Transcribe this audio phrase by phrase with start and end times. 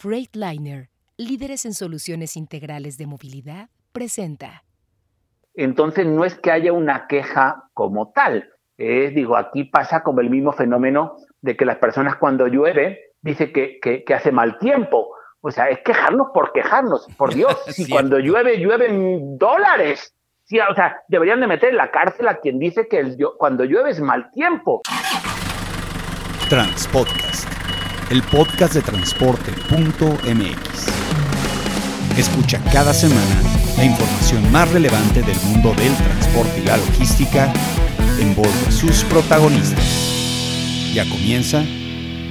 [0.00, 4.64] Freightliner, líderes en soluciones integrales de movilidad, presenta.
[5.52, 8.48] Entonces no es que haya una queja como tal.
[8.78, 13.78] digo, aquí pasa como el mismo fenómeno de que las personas cuando llueve dicen que,
[13.78, 15.10] que, hace mal tiempo.
[15.42, 17.06] O sea, es quejarnos por quejarnos.
[17.18, 20.14] Por Dios, si cuando llueve, llueven dólares.
[20.46, 24.00] o sea, deberían de meter en la cárcel a quien dice que cuando llueve es
[24.00, 24.80] mal tiempo.
[26.48, 27.59] Transpodcast
[28.10, 29.58] el podcast de transporte.mx.
[32.18, 33.42] Escucha cada semana
[33.76, 37.52] la información más relevante del mundo del transporte y la logística
[38.18, 39.84] en voz de sus protagonistas.
[40.92, 41.64] Ya comienza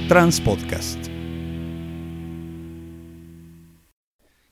[0.08, 0.99] Transpodcast.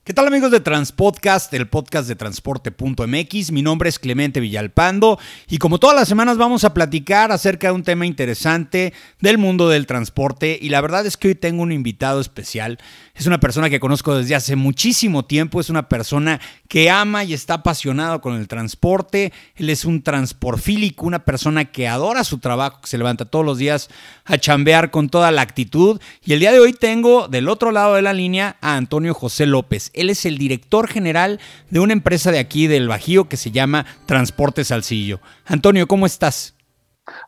[0.08, 3.52] ¿Qué tal amigos de Transpodcast, el podcast de transporte.mx?
[3.52, 5.18] Mi nombre es Clemente Villalpando
[5.50, 9.68] y como todas las semanas vamos a platicar acerca de un tema interesante del mundo
[9.68, 12.78] del transporte y la verdad es que hoy tengo un invitado especial.
[13.18, 16.38] Es una persona que conozco desde hace muchísimo tiempo, es una persona
[16.69, 19.33] que ama y está apasionado con el transporte.
[19.56, 23.58] Él es un transporfílico, una persona que adora su trabajo, que se levanta todos los
[23.58, 23.91] días
[24.24, 27.96] a chambear con toda la actitud y el día de hoy tengo del otro lado
[27.96, 29.91] de la línea a Antonio José López.
[29.94, 33.84] Él es el director general de una empresa de aquí del Bajío que se llama
[34.06, 35.19] Transporte Salcillo.
[35.44, 36.55] Antonio, ¿cómo estás?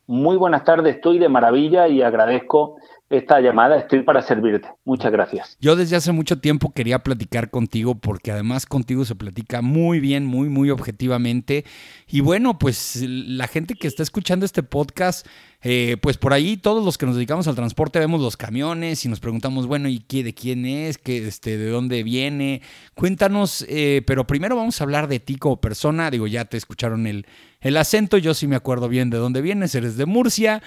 [0.06, 2.76] Muy buenas tardes, estoy de maravilla y agradezco
[3.10, 3.76] esta llamada.
[3.76, 4.68] Estoy para servirte.
[4.84, 5.58] Muchas gracias.
[5.60, 10.24] Yo desde hace mucho tiempo quería platicar contigo porque además contigo se platica muy bien,
[10.24, 11.64] muy, muy objetivamente.
[12.08, 15.26] Y bueno, pues la gente que está escuchando este podcast,
[15.62, 19.08] eh, pues por ahí todos los que nos dedicamos al transporte vemos los camiones y
[19.08, 20.96] nos preguntamos, bueno, ¿y qué, de quién es?
[20.96, 22.62] ¿Qué, este, ¿De dónde viene?
[22.94, 26.10] Cuéntanos, eh, pero primero vamos a hablar de ti como persona.
[26.10, 27.26] Digo, ya te escucharon el,
[27.60, 30.62] el acento, yo sí me acuerdo bien de dónde vienes, eres de Murcia.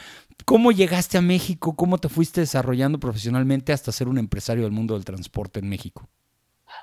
[0.46, 1.76] ¿Cómo llegaste a México?
[1.76, 6.08] ¿Cómo te fuiste desarrollando profesionalmente hasta ser un empresario del mundo del transporte en México?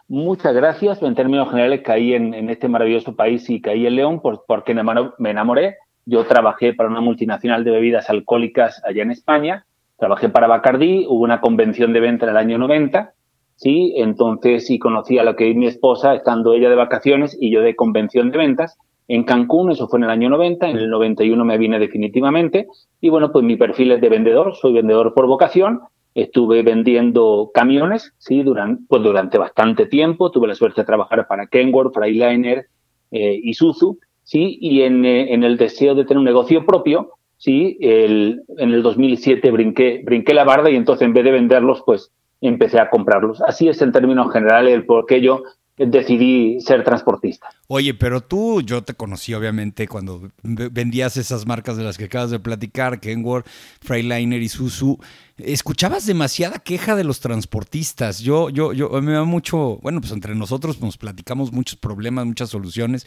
[0.08, 1.00] Muchas gracias.
[1.02, 5.76] En términos generales, caí en, este maravilloso país y caí en León porque me enamoré.
[6.10, 9.64] Yo trabajé para una multinacional de bebidas alcohólicas allá en España.
[9.96, 13.12] Trabajé para Bacardí, hubo una convención de venta en el año 90,
[13.54, 13.94] ¿sí?
[13.96, 17.60] Entonces sí conocí a lo que es mi esposa, estando ella de vacaciones y yo
[17.60, 18.76] de convención de ventas
[19.06, 22.66] en Cancún, eso fue en el año 90, en el 91 me vine definitivamente
[23.00, 25.78] y bueno, pues mi perfil es de vendedor, soy vendedor por vocación,
[26.16, 31.46] estuve vendiendo camiones, sí, durante, pues durante bastante tiempo, tuve la suerte de trabajar para
[31.46, 32.66] Kenworth, Freightliner,
[33.12, 34.00] eh, Isuzu,
[34.30, 38.70] sí, y en, eh, en, el deseo de tener un negocio propio, sí, el, en
[38.70, 42.90] el 2007 brinqué, brinqué la barda y entonces en vez de venderlos, pues empecé a
[42.90, 43.42] comprarlos.
[43.42, 45.42] Así es en términos generales el por qué yo
[45.76, 47.48] decidí ser transportista.
[47.66, 52.30] Oye, pero tú, yo te conocí obviamente cuando vendías esas marcas de las que acabas
[52.30, 53.46] de platicar, Kenworth,
[53.80, 54.98] Freightliner y Suzu
[55.44, 58.20] escuchabas demasiada queja de los transportistas.
[58.20, 62.50] Yo, yo, yo, me da mucho, bueno, pues entre nosotros nos platicamos muchos problemas, muchas
[62.50, 63.06] soluciones.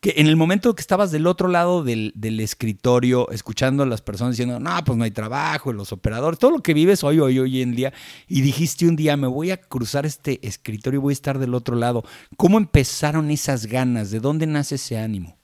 [0.00, 4.32] Que en el momento que estabas del otro lado del, escritorio, escuchando a las personas
[4.32, 7.62] diciendo, no, pues no hay trabajo, los operadores, todo lo que vives hoy, hoy, hoy
[7.62, 7.92] en día,
[8.28, 11.54] y dijiste un día, me voy a cruzar este escritorio y voy a estar del
[11.54, 12.04] otro lado.
[12.36, 14.10] ¿Cómo empezaron esas ganas?
[14.10, 15.41] ¿De dónde nace ese ánimo?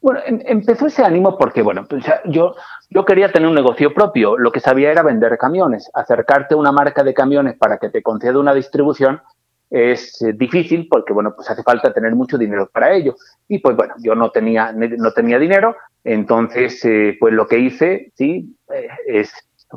[0.00, 2.54] Bueno, em, empezó ese ánimo porque, bueno, pues yo,
[2.90, 4.36] yo quería tener un negocio propio.
[4.38, 5.90] Lo que sabía era vender camiones.
[5.94, 9.20] Acercarte a una marca de camiones para que te conceda una distribución
[9.70, 13.16] es eh, difícil porque, bueno, pues hace falta tener mucho dinero para ello.
[13.48, 15.76] Y pues, bueno, yo no tenía, no tenía dinero.
[16.04, 19.32] Entonces, eh, pues lo que hice, sí, eh, es,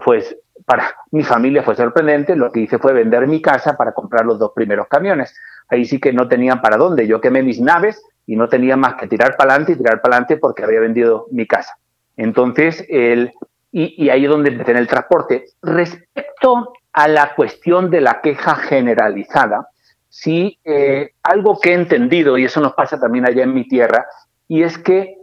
[0.06, 2.36] pues, para mi familia fue sorprendente.
[2.36, 5.36] Lo que hice fue vender mi casa para comprar los dos primeros camiones.
[5.68, 7.08] Ahí sí que no tenían para dónde.
[7.08, 10.16] Yo quemé mis naves y no tenía más que tirar para adelante y tirar para
[10.16, 11.76] adelante porque había vendido mi casa.
[12.16, 13.34] Entonces, el,
[13.74, 15.48] y, ahí es donde empecé en el transporte.
[15.62, 19.68] Respecto a la cuestión de la queja generalizada,
[20.08, 24.06] sí, eh, algo que he entendido, y eso nos pasa también allá en mi tierra,
[24.48, 25.18] y es que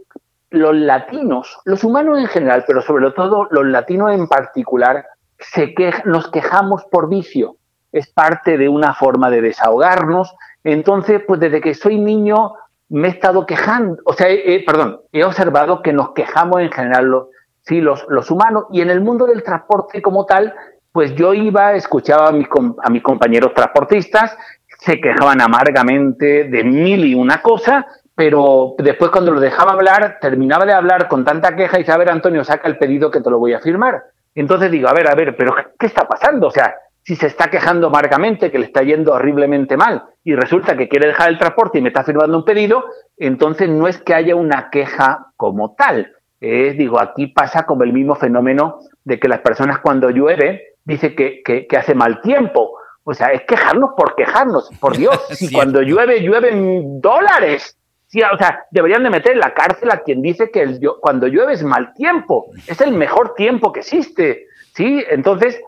[0.51, 5.03] los latinos, los humanos en general, pero sobre todo los latinos en particular,
[5.39, 5.73] se
[6.05, 7.55] nos quejamos por vicio.
[7.91, 10.35] Es parte de una forma de desahogarnos.
[10.63, 12.53] Entonces, pues desde que soy niño
[12.89, 14.27] me he estado quejando, o sea,
[14.65, 17.27] perdón, he observado que nos quejamos en general los,
[17.61, 20.53] sí, los, los humanos y en el mundo del transporte como tal,
[20.91, 22.47] pues yo iba, escuchaba a, mi,
[22.83, 24.35] a mis compañeros transportistas,
[24.79, 30.65] se quejaban amargamente de mil y una cosa, pero después cuando lo dejaba hablar, terminaba
[30.65, 33.53] de hablar con tanta queja y ver, Antonio, saca el pedido que te lo voy
[33.53, 34.03] a firmar.
[34.35, 36.47] Entonces digo, a ver, a ver, pero ¿qué está pasando?
[36.47, 36.75] O sea,
[37.09, 41.07] si se está quejando amargamente, que le está yendo horriblemente mal, y resulta que quiere
[41.07, 42.85] dejar el transporte y me está firmando un pedido,
[43.17, 46.13] entonces no es que haya una queja como tal.
[46.39, 51.41] digo, aquí pasa como el mismo fenómeno de que las personas cuando llueve dicen que,
[51.43, 52.77] que, hace mal tiempo.
[53.03, 55.19] O sea, es quejarnos por quejarnos, por Dios.
[55.31, 57.75] Si cuando llueve, llueven dólares.
[58.05, 61.25] Sí, o sea, deberían de meter en la cárcel a quien dice que el, cuando
[61.25, 62.51] llueve es mal tiempo.
[62.67, 64.45] Es el mejor tiempo que existe.
[64.75, 65.03] ¿Sí?
[65.09, 65.59] Entonces,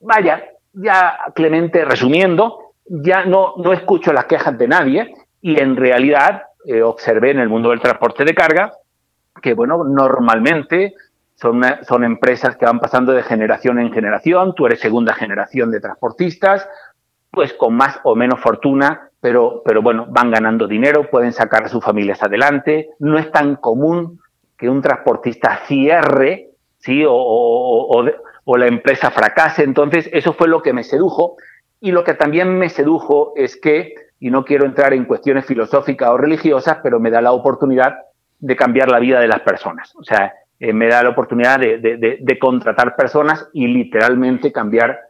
[0.00, 0.42] vaya,
[0.76, 6.82] ya Clemente, resumiendo, ya no, no escucho las quejas de nadie y en realidad eh,
[6.82, 8.72] observé en el mundo del transporte de carga
[9.42, 10.94] que, bueno, normalmente
[11.34, 15.80] son, son empresas que van pasando de generación en generación, tú eres segunda generación de
[15.80, 16.68] transportistas,
[17.30, 21.68] pues con más o menos fortuna, pero, pero bueno, van ganando dinero, pueden sacar a
[21.68, 24.20] sus familias adelante, no es tan común
[24.56, 27.04] que un transportista cierre, ¿sí?
[27.04, 28.10] O, o, o
[28.56, 31.36] la empresa fracase, entonces eso fue lo que me sedujo
[31.80, 36.10] y lo que también me sedujo es que, y no quiero entrar en cuestiones filosóficas
[36.10, 37.96] o religiosas, pero me da la oportunidad
[38.38, 39.94] de cambiar la vida de las personas.
[39.96, 45.00] O sea, eh, me da la oportunidad de, contratar personas y literalmente cambiar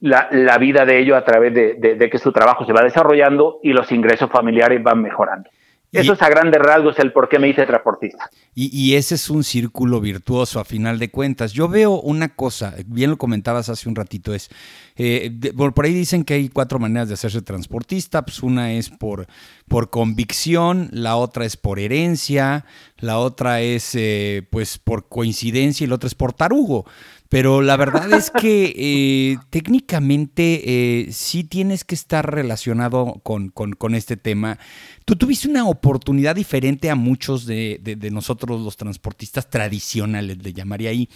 [0.00, 3.90] la, vida de ellos a través de, que su trabajo se va desarrollando y los
[3.92, 5.50] ingresos familiares van mejorando.
[5.90, 8.30] Eso es a grandes rasgos el por qué me hice transportista.
[8.54, 11.52] Y, ese es un círculo virtuoso a final de cuentas.
[11.52, 14.50] Yo veo una cosa, bien lo comentabas hace un ratito, es,
[14.96, 19.26] eh, por, ahí dicen que hay cuatro maneras de hacerse transportista, pues una es por,
[19.68, 22.64] por convicción, la otra es por herencia,
[22.98, 26.84] la otra es eh, pues por coincidencia y la otra es por tarugo.
[27.28, 34.16] Pero la verdad es que eh, técnicamente eh, sí tienes que estar relacionado con, este
[34.16, 34.58] tema.
[35.04, 41.10] Tú tuviste una oportunidad diferente a muchos de, nosotros los transportistas tradicionales, le llamaría ahí,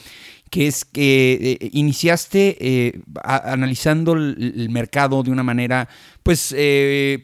[0.50, 5.88] que es que eh, iniciaste analizando el, el, mercado de una manera,
[6.22, 6.54] pues,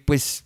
[0.07, 0.45] pues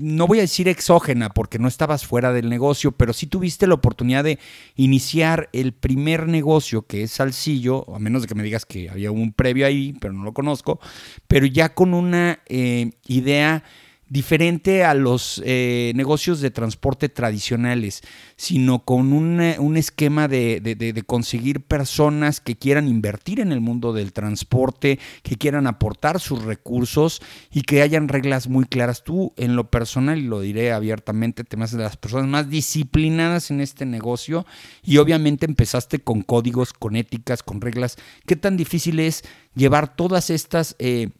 [0.00, 3.74] no voy a decir exógena porque no estabas fuera del negocio, pero sí tuviste la
[3.74, 4.38] oportunidad de
[4.74, 9.10] iniciar el primer negocio que es Salsillo, a menos de que me digas que había
[9.10, 10.80] un previo ahí, pero no lo conozco,
[11.28, 13.62] pero ya con una eh, idea
[14.10, 18.02] diferente a los eh, negocios de transporte tradicionales,
[18.36, 24.98] sino con un esquema de, conseguir personas que quieran invertir en el mundo del transporte,
[25.22, 27.22] que quieran aportar sus recursos
[27.52, 29.04] y que hayan reglas muy claras.
[29.04, 33.60] Tú, en lo personal, y lo diré abiertamente, te de las personas más disciplinadas en
[33.60, 34.44] este negocio
[34.82, 37.96] y obviamente empezaste con códigos, con éticas, con reglas.
[38.26, 39.22] ¿Qué tan difícil es
[39.54, 40.74] llevar todas estas...
[40.80, 41.10] Eh,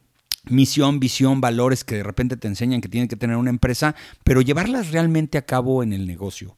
[0.49, 3.95] misión, visión, valores que de repente te enseñan que tiene que tener una empresa,
[4.25, 6.57] pero llevarlas realmente a cabo en el negocio.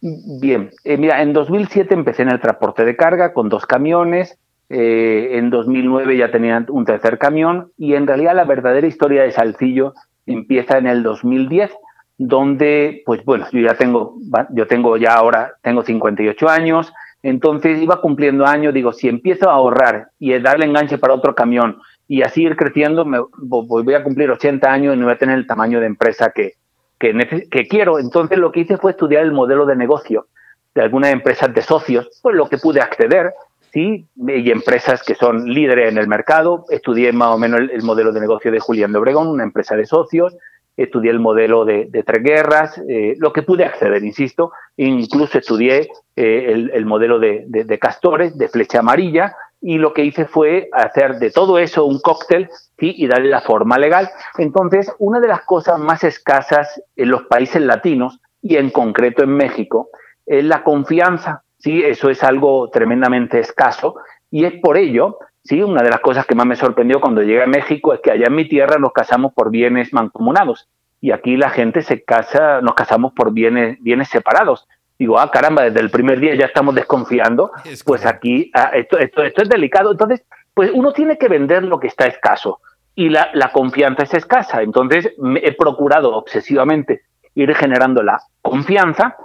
[0.00, 4.38] Bien, eh, mira, en 2007 empecé en el transporte de carga con dos camiones,
[4.70, 9.32] eh, en 2009 ya tenía un tercer camión y en realidad la verdadera historia de
[9.32, 9.94] Salcillo
[10.26, 11.70] empieza en el 2010,
[12.16, 14.16] donde, pues bueno, yo ya tengo,
[14.50, 16.92] yo tengo ya ahora, tengo 58 años,
[17.22, 21.78] entonces iba cumpliendo años, digo, si empiezo a ahorrar y darle enganche para otro camión
[22.10, 25.38] y así ir creciendo, me, voy a cumplir 80 años y no voy a tener
[25.38, 26.54] el tamaño de empresa que,
[26.98, 28.00] que, quiero.
[28.00, 30.26] Entonces lo que hice fue estudiar el modelo de negocio
[30.74, 33.32] de algunas empresas de socios, pues lo que pude acceder,
[33.72, 34.08] ¿sí?
[34.26, 36.64] Y empresas que son líderes en el mercado.
[36.70, 39.86] Estudié más o menos el, modelo de negocio de Julián de Obregón, una empresa de
[39.86, 40.36] socios.
[40.76, 44.50] Estudié el modelo de, de Tres Guerras, eh, lo que pude acceder, insisto.
[44.76, 49.92] Incluso estudié eh, el, el, modelo de, de, de Castores, de Flecha Amarilla, y lo
[49.92, 52.48] que hice fue hacer de todo eso un cóctel
[52.78, 54.08] y darle la forma legal.
[54.38, 59.30] Entonces, una de las cosas más escasas en los países latinos y en concreto en
[59.30, 59.90] México
[60.24, 61.42] es la confianza.
[61.58, 61.82] ¿sí?
[61.82, 63.96] Eso es algo tremendamente escaso
[64.30, 65.62] y es por ello, ¿sí?
[65.62, 68.26] una de las cosas que más me sorprendió cuando llegué a México es que allá
[68.28, 70.68] en mi tierra nos casamos por bienes mancomunados
[71.02, 74.68] y aquí la gente se casa, nos casamos por bienes, bienes separados
[75.00, 77.50] digo, ah, caramba, desde el primer día ya estamos desconfiando,
[77.86, 79.92] pues aquí ah, esto, esto, esto es delicado.
[79.92, 82.60] Entonces, pues uno tiene que vender lo que está escaso
[82.94, 84.60] y la, la confianza es escasa.
[84.60, 87.00] Entonces, me he procurado obsesivamente
[87.34, 89.16] ir generando la confianza.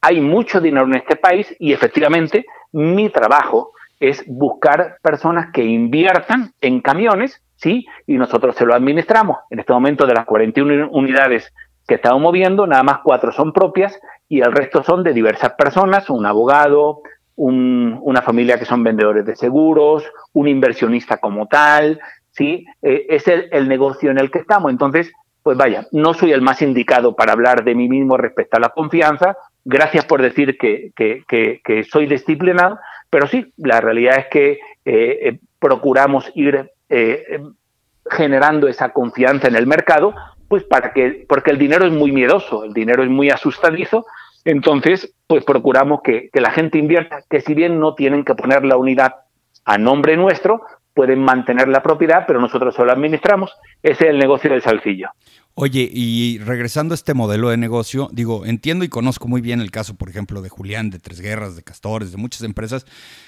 [0.00, 6.52] Hay mucho dinero en este país y efectivamente mi trabajo es buscar personas que inviertan
[6.60, 7.86] en camiones, ¿sí?
[8.06, 9.38] Y nosotros se lo administramos.
[9.50, 11.52] En este momento de las 41 unidades
[11.86, 13.98] que estamos moviendo, nada más cuatro son propias
[14.28, 17.02] y el resto son de diversas personas, un abogado,
[17.36, 22.00] una familia que son vendedores de seguros, un inversionista como tal,
[22.30, 22.64] ¿sí?
[22.80, 24.70] Eh, es el, negocio en el que estamos.
[24.70, 25.12] Entonces,
[25.42, 28.70] pues vaya, no soy el más indicado para hablar de mí mismo respecto a la
[28.70, 29.36] confianza.
[29.64, 32.78] Gracias por decir que, que, soy disciplinado,
[33.10, 36.70] pero sí, la realidad es que eh, eh, procuramos ir
[38.10, 40.14] generando esa confianza en el mercado
[40.48, 44.04] pues para que, porque el dinero es muy miedoso, el dinero es muy asustadizo,
[44.44, 48.76] entonces, pues procuramos que, la gente invierta, que si bien no tienen que poner la
[48.76, 49.14] unidad
[49.64, 50.62] a nombre nuestro,
[50.94, 53.52] pueden mantener la propiedad, pero nosotros solo administramos.
[53.82, 55.10] Ese es el negocio del salsillo.
[55.56, 59.70] Oye, y regresando a este modelo de negocio, digo, entiendo y conozco muy bien el
[59.70, 62.86] caso, por ejemplo, de Julián, de Tres Guerras, de Castores, de muchas empresas,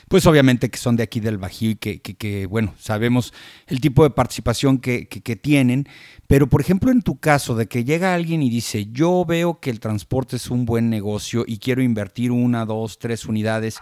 [0.08, 3.32] pues obviamente que son de aquí del Bajío y que, que, bueno, sabemos
[3.68, 5.86] el tipo de participación que, que, tienen,
[6.26, 9.70] pero por ejemplo, en tu caso, de que llega alguien y dice, yo veo que
[9.70, 13.78] el transporte es un buen negocio y quiero invertir una, dos, tres unidades,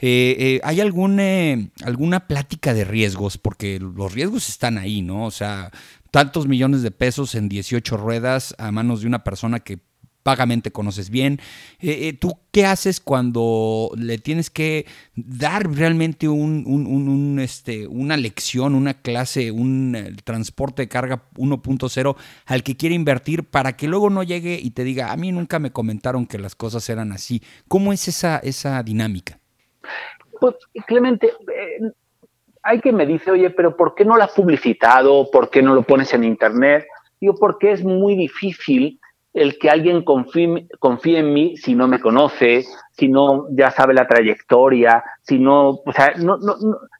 [0.00, 1.20] eh, eh, ¿Hay algún,
[1.82, 3.38] alguna plática de riesgos?
[3.38, 5.24] Porque los riesgos están ahí, ¿no?
[5.24, 5.70] O sea,
[6.10, 9.80] tantos millones de pesos en 18 ruedas a manos de una persona que
[10.24, 11.40] vagamente conoces bien.
[11.80, 18.94] Eh, ¿Tú qué haces cuando le tienes que dar realmente un, este, una lección, una
[18.94, 24.60] clase, un transporte de carga 1.0 al que quiere invertir para que luego no llegue
[24.62, 27.42] y te diga, a mí nunca me comentaron que las cosas eran así?
[27.66, 29.37] ¿Cómo es esa, esa dinámica?
[30.40, 31.80] Pues, Clemente, eh,
[32.62, 35.30] hay quien me dice, oye, pero ¿por qué no lo has publicitado?
[35.30, 36.86] ¿Por qué no lo pones en internet?
[37.20, 39.00] Digo, porque es muy difícil
[39.34, 44.08] el que alguien confíe, en mí si no me conoce, si no ya sabe la
[44.08, 46.38] trayectoria, si no, o sea, no,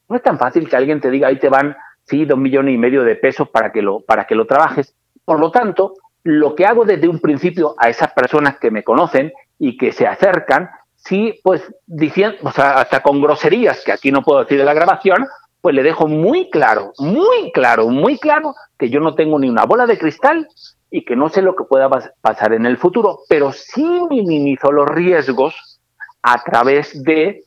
[0.09, 2.79] no es tan fácil que alguien te diga, ahí te van, sí, dos millones y
[2.79, 4.95] medio de pesos para que lo, para que lo trabajes.
[5.25, 9.33] Por lo tanto, lo que hago desde un principio a esas personas que me conocen
[9.59, 10.71] y que se acercan
[11.05, 14.75] sí, pues diciendo, o sea, hasta con groserías, que aquí no puedo decir de la
[14.75, 15.27] grabación,
[15.61, 19.65] pues le dejo muy claro, muy claro, muy claro que yo no tengo ni una
[19.65, 20.49] bola de cristal
[20.91, 21.91] y que no sé lo que pueda
[22.21, 25.81] pasar en el futuro, pero sí minimizo los riesgos
[26.23, 27.45] a través de,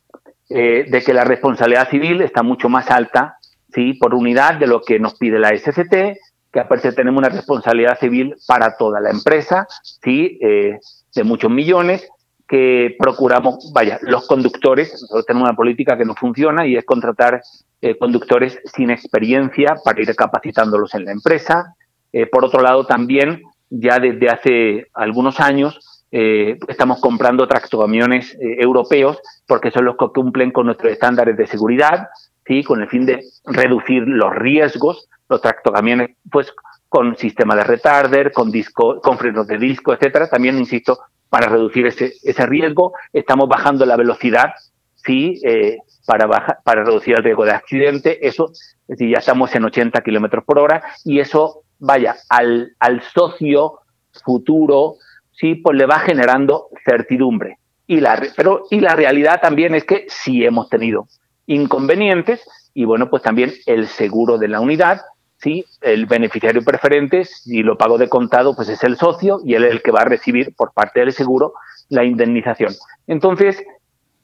[0.50, 3.38] eh, de que la responsabilidad civil está mucho más alta,
[3.74, 6.18] sí, por unidad de lo que nos pide la SCT,
[6.52, 10.78] que aparte tenemos una responsabilidad civil para toda la empresa, sí, eh,
[11.14, 12.08] de muchos millones,
[12.48, 17.42] que procuramos, vaya, los conductores, nosotros tenemos una política que no funciona y es contratar
[17.80, 21.74] eh, conductores sin experiencia para ir capacitándolos en la empresa.
[22.12, 29.18] Eh, por otro lado, también, ya desde hace algunos años, eh, estamos comprando tractocamiones europeos
[29.46, 32.08] porque son los que cumplen con nuestros estándares de seguridad,
[32.46, 32.62] ¿sí?
[32.62, 35.08] con el fin de reducir los riesgos.
[35.28, 36.52] Los tractocamiones, pues,
[36.92, 40.28] con sistema de retarder, con, disco, con frenos de disco, etcétera.
[40.28, 40.98] También, insisto,
[41.32, 42.92] para reducir ese, ese riesgo.
[43.10, 44.50] Estamos bajando la velocidad,
[44.96, 46.28] sí, eh, para,
[46.62, 48.28] para reducir el riesgo de accidente.
[48.28, 53.00] Eso, es decir, ya estamos en 80 kilómetros por hora y eso, vaya, al, al
[53.14, 53.78] socio
[54.22, 54.96] futuro,
[55.30, 57.56] sí, pues le va generando certidumbre.
[57.86, 61.08] Y la, pero, y la realidad también es que sí hemos tenido
[61.46, 65.00] inconvenientes y bueno, pues también el seguro de la unidad
[65.42, 65.66] ¿sí?
[65.80, 69.72] El beneficiario preferente, si lo pago de contado, pues es el socio y él es
[69.72, 71.54] el que va a recibir por parte del seguro
[71.88, 72.74] la indemnización.
[73.06, 73.62] Entonces,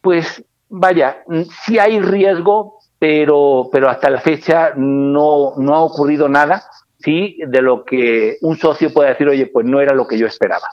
[0.01, 1.25] pues vaya,
[1.65, 6.65] sí hay riesgo, pero, pero hasta la fecha no, no ha ocurrido nada,
[6.99, 10.27] sí, de lo que un socio puede decir, oye, pues no era lo que yo
[10.27, 10.69] esperaba.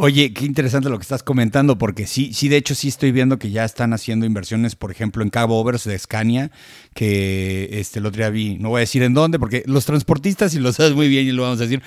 [0.00, 3.40] Oye, qué interesante lo que estás comentando, porque sí, sí, de hecho sí estoy viendo
[3.40, 6.52] que ya están haciendo inversiones, por ejemplo, en Cabo Overs de Scania,
[6.94, 10.54] que este, el otro día vi, no voy a decir en dónde, porque los transportistas,
[10.54, 11.82] y lo sabes muy bien y lo vamos a decir,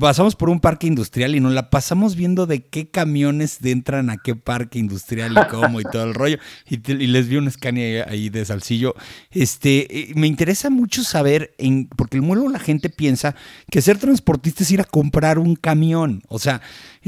[0.00, 4.16] pasamos por un parque industrial y nos la pasamos viendo de qué camiones entran a
[4.16, 6.38] qué parque industrial y cómo y todo el rollo,
[6.68, 8.96] y, les vi un Scania ahí de salsillo.
[9.30, 13.36] Este, eh, me interesa mucho saber, en, porque luego la gente piensa
[13.70, 16.60] que ser transportista es ir a comprar un camión, o sea,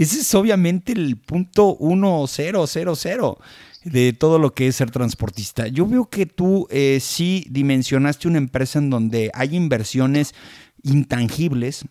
[0.03, 2.27] ese es obviamente el punto 1000
[3.85, 5.67] de todo lo que es ser transportista.
[5.69, 10.35] Yo veo que tú eh, sí dimensionaste una empresa en donde hay inversiones
[10.83, 11.85] intangibles,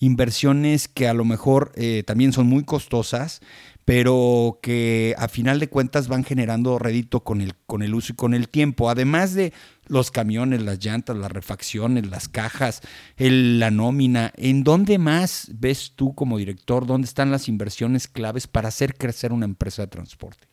[0.00, 3.40] inversiones que a lo mejor eh, también son muy costosas,
[3.84, 8.16] pero que a final de cuentas van generando rédito con el, con el uso y
[8.16, 8.88] con el tiempo.
[8.88, 9.52] Además de
[9.86, 12.82] los camiones, las llantas, las refacciones, las cajas,
[13.16, 18.68] la nómina, ¿en dónde más ves tú como director, dónde están las inversiones claves para
[18.68, 20.46] hacer crecer una empresa de transporte?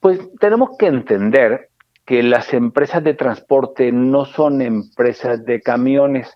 [0.00, 1.70] Pues tenemos que entender
[2.04, 6.28] que las empresas de transporte no son empresas de camiones,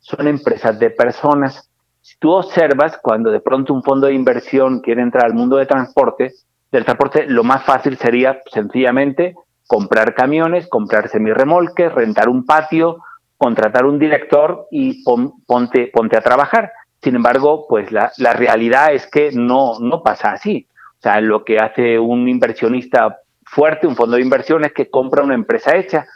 [0.00, 1.70] son empresas de personas
[2.04, 5.64] si tú observas, cuando de pronto un fondo de inversión quiere entrar al mundo de
[5.64, 6.34] transporte,
[6.70, 9.34] del transporte, lo más fácil sería sencillamente
[9.66, 13.02] comprar camiones, comprar semirremolques, rentar un patio,
[13.36, 16.72] contratar un director y ponte, ponte a trabajar.
[17.02, 20.66] Sin embargo, pues la, la, realidad es que no, no pasa así.
[20.98, 25.22] O sea, lo que hace un inversionista fuerte, un fondo de inversión, es que compra
[25.22, 26.06] una empresa hecha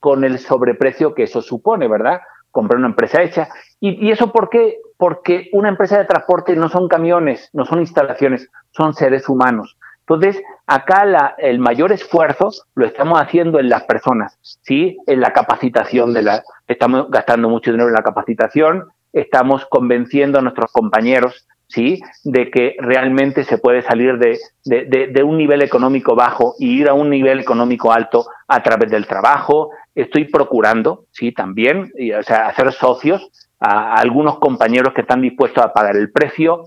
[0.00, 2.20] con el sobreprecio que eso supone, ¿verdad?
[2.50, 3.48] Compra una empresa hecha.
[3.80, 4.78] ¿Y, y eso por qué?
[4.98, 9.77] porque una empresa de transporte no son camiones, no son instalaciones, son seres humanos.
[10.08, 14.96] Entonces, acá la, el mayor esfuerzo lo estamos haciendo en las personas, ¿sí?
[15.06, 20.42] En la capacitación de la, estamos gastando mucho dinero en la capacitación, estamos convenciendo a
[20.42, 22.00] nuestros compañeros, ¿sí?
[22.24, 27.10] De que realmente se puede salir de, un nivel económico bajo y ir a un
[27.10, 29.70] nivel económico alto a través del trabajo.
[29.94, 35.72] Estoy procurando, sí, también, o sea, hacer socios a algunos compañeros que están dispuestos a
[35.72, 36.64] pagar el precio,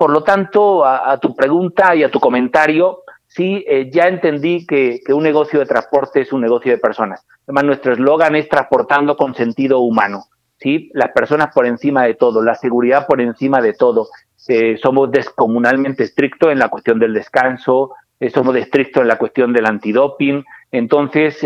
[0.00, 5.02] por lo tanto, a, tu pregunta y a tu comentario, sí, eh, ya entendí que,
[5.12, 7.26] un negocio de transporte es un negocio de personas.
[7.46, 10.24] Además, nuestro eslogan es transportando con sentido humano.
[10.56, 10.90] ¿sí?
[10.94, 14.08] Las personas por encima de todo, la seguridad por encima de todo.
[14.48, 17.90] Eh, somos descomunalmente estrictos en la cuestión del descanso,
[18.20, 20.42] eh, somos estrictos en la cuestión del antidoping.
[20.72, 21.36] Entonces,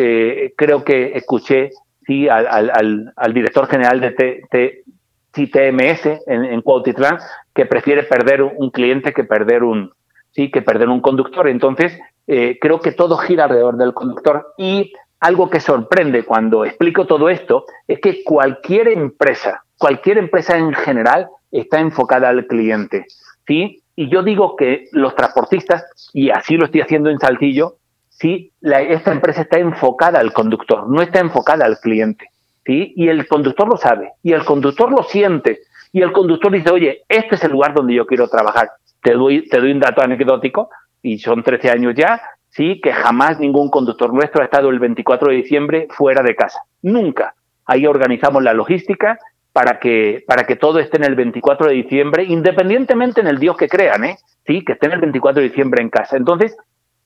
[0.56, 1.70] creo que escuché
[2.06, 4.84] sí, al, director general de,
[5.32, 7.18] TMS en, en Cuautitlán,
[7.54, 9.92] que prefiere perder un cliente que perder un,
[10.32, 11.48] sí, que perder un conductor.
[11.48, 17.06] Entonces, eh, creo que todo gira alrededor del conductor y algo que sorprende cuando explico
[17.06, 23.06] todo esto es que cualquier empresa, cualquier empresa en general está enfocada al cliente,
[23.46, 23.82] ¿sí?
[23.96, 27.76] Y yo digo que los transportistas, y así lo estoy haciendo en Saltillo,
[28.08, 32.28] sí, esta empresa está enfocada al conductor, no está enfocada al cliente.
[32.66, 35.60] Y el conductor lo sabe, y el conductor lo siente,
[35.94, 38.68] y el conductor dice, oye, este es el lugar donde yo quiero trabajar.
[39.00, 40.68] Te doy, te doy un dato anecdótico,
[41.00, 45.28] y son 13 años ya, sí, que jamás ningún conductor nuestro ha estado el 24
[45.28, 46.58] de diciembre fuera de casa.
[46.82, 47.36] Nunca.
[47.64, 49.20] Ahí organizamos la logística
[49.52, 53.56] para que, para que todo esté en el 24 de diciembre, independientemente en el Dios
[53.56, 54.18] que crean, ¿eh?
[54.44, 56.16] Sí, que esté en el 24 de diciembre en casa.
[56.16, 56.56] Entonces,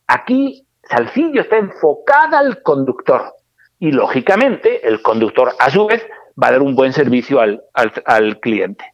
[0.06, 3.34] aquí Salcillo está enfocada al conductor.
[3.78, 6.06] Y lógicamente, el conductor, a su vez,
[6.40, 8.84] va a dar un buen servicio al, al, cliente.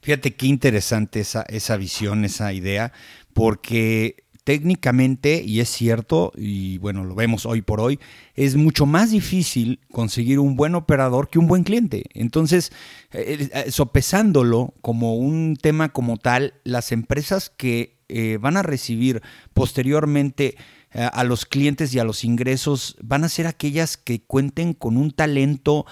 [0.00, 2.92] Fíjate qué interesante esa, esa visión, esa idea,
[3.32, 7.98] porque técnicamente, y es cierto, y bueno, lo vemos hoy por hoy,
[8.34, 12.04] es mucho más difícil conseguir un buen operador que un buen cliente.
[12.12, 12.70] Entonces,
[13.12, 19.22] eh, eh, sopesándolo como un tema como tal, las empresas que eh, van a recibir
[19.54, 20.56] posteriormente
[20.96, 25.10] a los clientes y a los ingresos van a ser aquellas que cuenten con un
[25.10, 25.86] talento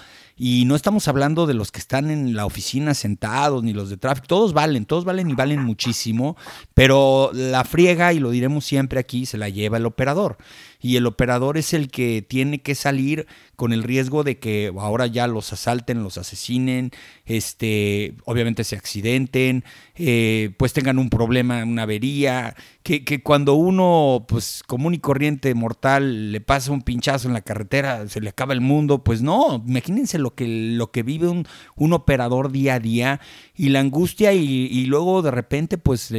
[0.45, 3.95] y no estamos hablando de los que están en la oficina sentados, ni los de
[3.95, 6.35] tráfico, todos valen, todos valen y valen muchísimo,
[6.73, 10.35] pero la friega, y lo diremos siempre aquí, se la lleva el operador.
[10.83, 15.07] Y el operador es el que tiene que salir con el riesgo de que ahora
[15.07, 16.91] ya los asalten, los asesinen,
[17.25, 19.63] este, obviamente se accidenten,
[19.95, 25.53] eh, pues tengan un problema, una avería, que, que cuando uno, pues común y corriente
[25.55, 29.63] mortal, le pasa un pinchazo en la carretera, se le acaba el mundo, pues no,
[29.65, 33.21] imagínense lo que, lo que vive un, un operador día a día
[33.55, 36.11] y la angustia y, luego de repente, pues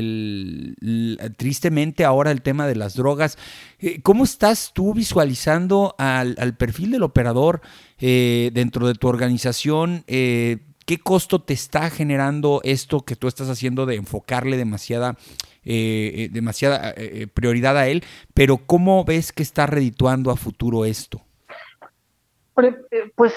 [1.36, 3.36] tristemente ahora el tema de las drogas.
[3.80, 7.60] Eh, ¿Cómo estás tú visualizando al, perfil del operador
[7.98, 10.04] eh, dentro de tu organización?
[10.06, 15.16] Eh, ¿Qué costo te está generando esto que tú estás haciendo de enfocarle demasiada,
[15.64, 16.94] demasiada
[17.32, 18.04] prioridad a él?
[18.34, 21.22] Pero ¿cómo ves que está redituando a futuro esto?
[23.14, 23.32] Pues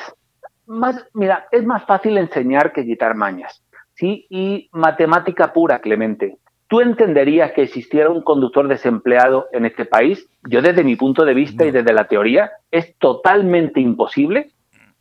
[0.67, 3.63] más, mira, es más fácil enseñar que quitar mañas,
[3.95, 4.27] ¿sí?
[4.30, 6.38] Y matemática pura, Clemente.
[6.67, 10.27] ¿Tú entenderías que existiera un conductor desempleado en este país?
[10.49, 14.51] Yo desde mi punto de vista y desde la teoría es totalmente imposible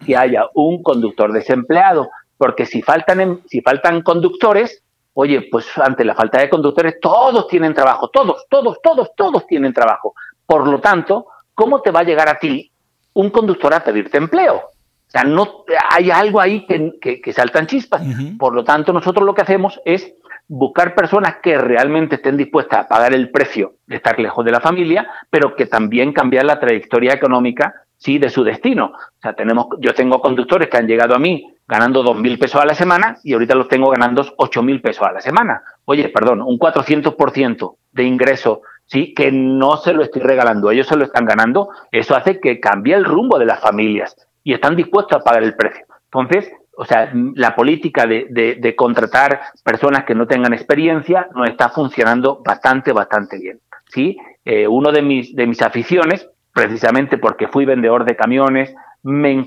[0.04, 6.14] que haya un conductor desempleado, porque si faltan, si faltan conductores, oye, pues ante la
[6.14, 10.14] falta de conductores todos tienen trabajo, todos, todos, todos, todos tienen trabajo.
[10.46, 12.70] Por lo tanto, ¿cómo te va a llegar a ti
[13.14, 14.56] un conductor a pedirte empleo?
[14.56, 18.02] O sea, no, hay algo ahí que, que, saltan chispas.
[18.38, 20.12] Por lo tanto, nosotros lo que hacemos es
[20.48, 24.60] buscar personas que realmente estén dispuestas a pagar el precio de estar lejos de la
[24.60, 28.92] familia, pero que también cambiar la trayectoria económica sí de su destino.
[28.94, 32.60] O sea, tenemos, yo tengo conductores que han llegado a mí ganando dos mil pesos
[32.60, 35.62] a la semana y ahorita los tengo ganando ocho mil pesos a la semana.
[35.84, 40.96] Oye, perdón, un 400% de ingreso, sí, que no se lo estoy regalando, ellos se
[40.96, 41.70] lo están ganando.
[41.90, 45.56] Eso hace que cambie el rumbo de las familias y están dispuestos a pagar el
[45.56, 45.86] precio.
[46.04, 52.42] Entonces, o sea, la política de, contratar personas que no tengan experiencia no está funcionando
[52.44, 53.60] bastante, bastante bien.
[53.88, 54.16] ¿sí?
[54.44, 59.46] Eh, uno de mis, de mis aficiones, precisamente porque fui vendedor de camiones, me,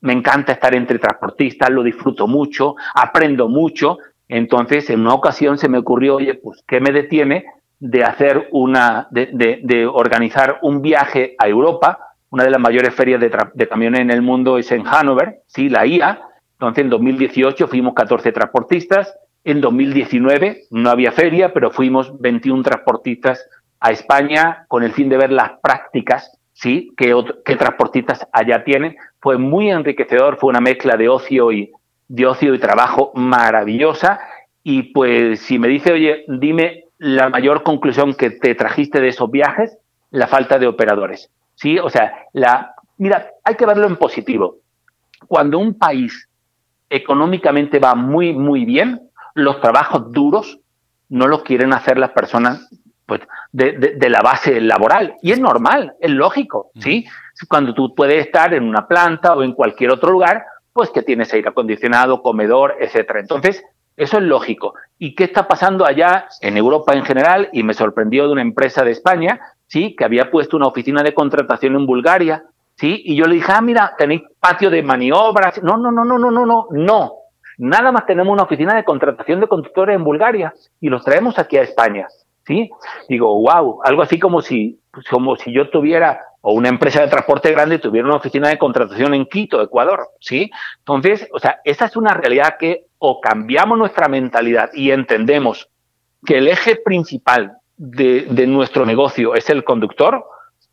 [0.00, 3.98] me encanta estar entre transportistas, lo disfruto mucho, aprendo mucho.
[4.28, 7.44] Entonces, en una ocasión se me ocurrió, oye, pues, ¿qué me detiene
[7.78, 13.20] de hacer una, de, de organizar un viaje a Europa una de las mayores ferias
[13.20, 16.20] de, camiones en el mundo es en Hannover, sí, la IA.
[16.60, 19.16] Entonces, en 2018 fuimos 14 transportistas.
[19.44, 23.48] En 2019 no había feria, pero fuimos 21 transportistas
[23.80, 26.92] a España con el fin de ver las prácticas, ¿sí?
[26.98, 27.14] Que,
[27.56, 28.94] transportistas allá tienen.
[29.20, 31.72] Fue muy enriquecedor, fue una mezcla de ocio y,
[32.08, 34.20] de ocio y trabajo maravillosa.
[34.62, 39.30] Y pues si me dice, oye, dime la mayor conclusión que te trajiste de esos
[39.30, 39.78] viajes,
[40.10, 41.30] la falta de operadores.
[41.54, 44.58] Sí, o sea, la mira, hay que verlo en positivo.
[45.26, 46.28] Cuando un país
[46.90, 49.00] económicamente va muy muy bien,
[49.34, 50.58] los trabajos duros
[51.08, 52.68] no los quieren hacer las personas
[53.06, 53.20] pues,
[53.52, 55.16] de, la base laboral.
[55.22, 57.04] Y es normal, es lógico, ¿sí?
[57.48, 61.32] Cuando tú puedes estar en una planta o en cualquier otro lugar, pues que tienes
[61.32, 63.18] aire acondicionado, comedor, etcétera.
[63.18, 63.64] Entonces,
[63.96, 64.74] eso es lógico.
[64.98, 67.48] ¿Y qué está pasando allá en Europa en general?
[67.52, 71.14] Y me sorprendió de una empresa de España, sí, que había puesto una oficina de
[71.14, 72.44] contratación en Bulgaria,
[72.80, 75.62] sí, y yo le dije, ah, mira, tenéis patio de maniobras.
[75.62, 77.12] No, no, no, no, no, no, no, no.
[77.58, 81.58] Nada más tenemos una oficina de contratación de conductores en Bulgaria y los traemos aquí
[81.58, 82.08] a España.
[82.46, 82.70] ¿Sí?
[83.08, 87.52] Digo, wow, algo así como si, como si yo tuviera, o una empresa de transporte
[87.52, 90.50] grande tuviera una oficina de contratación en Quito, Ecuador, ¿sí?
[90.78, 95.68] Entonces, o sea, esa es una realidad que o cambiamos nuestra mentalidad y entendemos
[96.24, 100.24] que el eje principal de, de nuestro negocio es el conductor,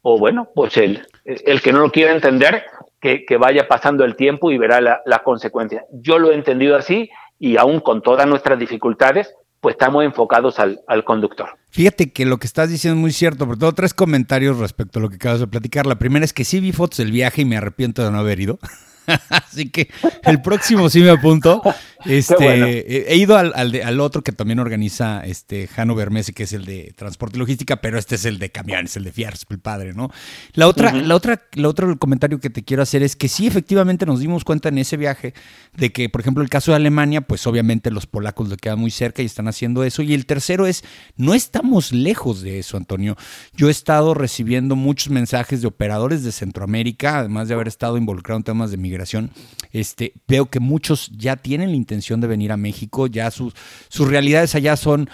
[0.01, 2.63] o bueno, pues el, el que no lo quiere entender,
[3.01, 5.85] que, vaya pasando el tiempo y verá la, la, consecuencia.
[5.91, 10.81] Yo lo he entendido así y aún con todas nuestras dificultades, pues estamos enfocados al,
[10.87, 11.49] al, conductor.
[11.69, 15.01] Fíjate que lo que estás diciendo es muy cierto, pero tengo tres comentarios respecto a
[15.01, 15.85] lo que acabas de platicar.
[15.85, 18.39] La primera es que sí vi fotos del viaje y me arrepiento de no haber
[18.39, 18.59] ido.
[19.29, 19.89] Así que
[20.23, 21.61] el próximo sí me apunto.
[22.05, 26.65] Este, He ido al, al, otro que también organiza este Jano Bermese, que es el
[26.65, 29.93] de transporte y logística, pero este es el de camiones, el de Fiers, el padre,
[29.93, 30.11] ¿no?
[30.53, 34.05] La otra, la otra, la otro comentario que te quiero hacer es que sí, efectivamente
[34.05, 35.33] nos dimos cuenta en ese viaje
[35.75, 38.91] de que, por ejemplo, el caso de Alemania, pues obviamente los polacos le quedan muy
[38.91, 40.01] cerca y están haciendo eso.
[40.01, 40.83] Y el tercero es,
[41.15, 43.15] no estamos lejos de eso, Antonio.
[43.55, 48.37] Yo he estado recibiendo muchos mensajes de operadores de Centroamérica, además de haber estado involucrado
[48.37, 49.31] en temas de migración
[49.71, 53.53] este, veo que muchos ya tienen la intención de venir a México, ya sus,
[53.87, 55.09] sus realidades allá son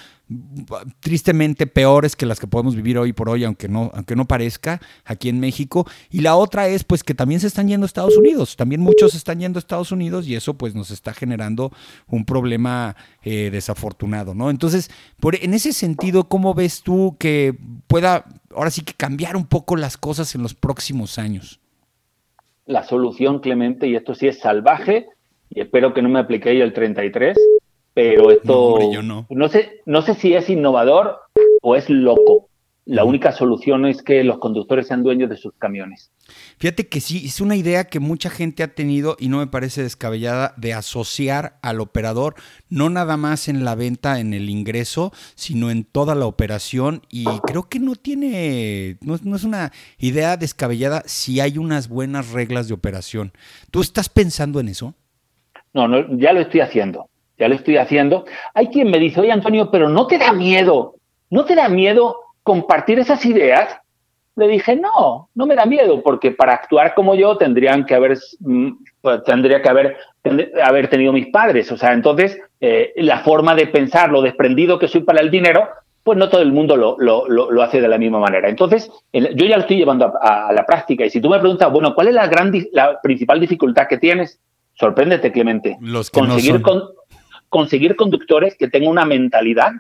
[1.02, 4.82] tristemente peores que las que podemos vivir hoy por hoy, aunque no, aunque no parezca,
[5.06, 5.86] aquí en México.
[6.10, 9.14] Y la otra es pues que también se están yendo a Estados Unidos, también muchos
[9.14, 11.72] están yendo a Estados Unidos y eso pues nos está generando
[12.08, 14.50] un problema eh, desafortunado, ¿no?
[14.50, 17.56] Entonces, por, en ese sentido, ¿cómo ves tú que
[17.86, 21.60] pueda ahora sí que cambiar un poco las cosas en los próximos años?
[22.66, 25.08] la solución, Clemente, y esto sí es salvaje,
[25.54, 27.38] y espero que no me apliquéis el 33,
[27.94, 29.50] pero esto no, no.
[29.50, 31.20] sé, no sé si es innovador
[31.62, 32.50] o es loco.
[32.86, 36.12] La única solución es que los conductores sean dueños de sus camiones.
[36.58, 39.84] Fíjate que sí, es una idea que mucha gente ha tenido y no me parece
[39.84, 42.36] descabellada de asociar al operador
[42.70, 47.24] no nada más en la venta, en el ingreso, sino en toda la operación y
[47.46, 52.74] creo que no tiene, no, es una idea descabellada si hay unas buenas reglas de
[52.74, 53.32] operación.
[53.72, 54.94] ¿Tú estás pensando en eso?
[55.74, 58.26] No, no, ya lo estoy haciendo, ya lo estoy haciendo.
[58.54, 60.96] Hay quien me dice, oye Antonio, pero no te da miedo,
[61.30, 63.80] no te da miedo compartir esas ideas,
[64.36, 68.18] le dije, no, no me da miedo, porque para actuar como yo tendrían que haber,
[68.40, 69.98] mm, pues, tendría que haber,
[70.64, 71.72] haber tenido mis padres.
[71.72, 75.70] O sea, entonces, eh, la forma de pensar, lo desprendido que soy para el dinero,
[76.04, 78.50] pues no todo el mundo lo, hace de la misma manera.
[78.50, 81.06] Entonces, yo ya lo estoy llevando a, la práctica.
[81.06, 84.40] Y si tú me preguntas, bueno, ¿cuál es la, gran, la principal dificultad que tienes?
[84.76, 85.78] Sorpréndete, Clemente.
[85.82, 86.62] Los conseguir,
[87.50, 89.72] conseguir conductores que tengan una mentalidad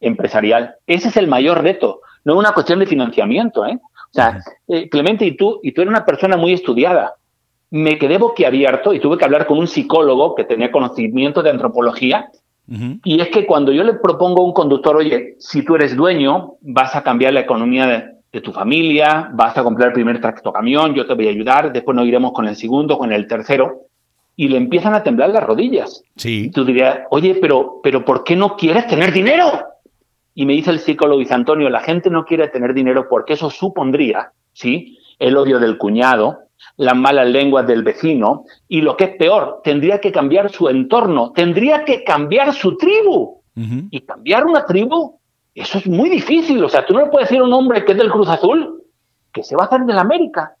[0.00, 0.74] empresarial.
[0.86, 3.66] Ese es el mayor reto, no es una cuestión de financiamiento.
[3.66, 3.78] ¿eh?
[3.82, 7.14] O sea, eh, Clemente, y tú, y tú eres una persona muy estudiada.
[7.70, 12.30] Me quedé boquiabierto y tuve que hablar con un psicólogo que tenía conocimiento de antropología.
[13.02, 16.54] Y es que cuando yo le propongo a un conductor, oye, si tú eres dueño,
[16.60, 21.04] vas a cambiar la economía de, tu familia, vas a comprar el primer tractocamión, yo
[21.04, 23.86] te voy a ayudar, después nos iremos con el segundo, con el tercero,
[24.40, 26.02] y le empiezan a temblar las rodillas.
[26.16, 26.50] Sí.
[26.50, 29.44] tú dirías, oye, pero, pero ¿por qué no quieres tener dinero?
[30.34, 33.50] Y me dice el psicólogo Luis Antonio, la gente no quiere tener dinero porque eso
[33.50, 34.96] supondría, ¿sí?
[35.18, 36.38] El odio del cuñado,
[36.78, 41.32] las malas lenguas del vecino y lo que es peor, tendría que cambiar su entorno,
[41.32, 43.42] tendría que cambiar su tribu.
[43.90, 45.18] Y cambiar una tribu,
[45.54, 46.64] eso es muy difícil.
[46.64, 48.84] O sea, tú no le puedes decir a un hombre que es del Cruz Azul
[49.34, 50.56] que se va a hacer de la América.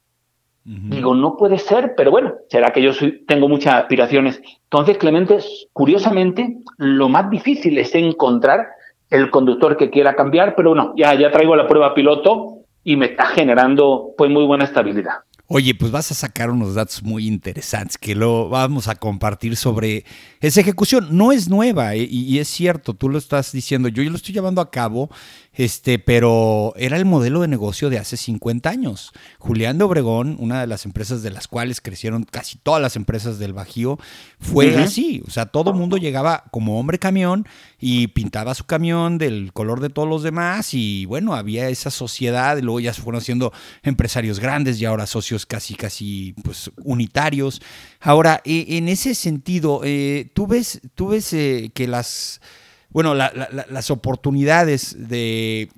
[0.62, 4.40] Digo, no puede ser, pero bueno, será que yo soy, tengo muchas aspiraciones.
[4.64, 5.38] Entonces, Clemente,
[5.72, 8.68] curiosamente, lo más difícil es encontrar
[9.08, 13.06] el conductor que quiera cambiar, pero no, ya, ya traigo la prueba piloto y me
[13.06, 15.14] está generando pues muy buena estabilidad.
[15.52, 20.04] Oye, pues vas a sacar unos datos muy interesantes que lo vamos a compartir sobre
[20.40, 21.08] esa ejecución.
[21.10, 24.32] No es nueva eh, y, es cierto, tú lo estás diciendo, yo, yo lo estoy
[24.32, 25.10] llevando a cabo
[25.52, 29.12] este, pero era el modelo de negocio de hace 50 años.
[29.38, 33.38] Julián de Obregón, una de las empresas de las cuales crecieron casi todas las empresas
[33.38, 33.98] del Bajío,
[34.38, 35.22] fue así.
[35.26, 37.46] O sea, todo el mundo llegaba como hombre camión
[37.78, 42.56] y pintaba su camión del color de todos los demás y bueno, había esa sociedad,
[42.56, 47.60] y luego ya se fueron haciendo empresarios grandes y ahora socios casi, casi, pues, unitarios.
[48.00, 52.40] Ahora, e, en ese sentido, eh, tú ves, tú ves eh, que las
[52.90, 55.70] bueno, las oportunidades de,